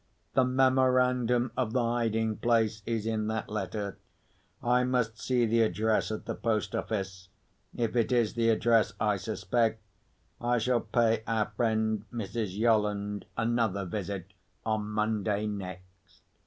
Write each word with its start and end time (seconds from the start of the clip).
The 0.33 0.43
memorandum 0.43 1.51
of 1.55 1.73
the 1.73 1.83
hiding 1.83 2.37
place 2.37 2.81
is 2.87 3.05
in 3.05 3.27
that 3.27 3.49
letter. 3.49 3.99
I 4.63 4.83
must 4.83 5.19
see 5.19 5.45
the 5.45 5.61
address 5.61 6.09
at 6.11 6.25
the 6.25 6.33
post 6.33 6.73
office. 6.73 7.29
If 7.75 7.95
it 7.95 8.11
is 8.11 8.33
the 8.33 8.49
address 8.49 8.93
I 8.99 9.17
suspect, 9.17 9.79
I 10.41 10.57
shall 10.57 10.81
pay 10.81 11.21
our 11.27 11.51
friend, 11.55 12.05
Mrs. 12.11 12.57
Yolland, 12.57 13.25
another 13.37 13.85
visit 13.85 14.33
on 14.65 14.89
Monday 14.89 15.45
next." 15.45 16.23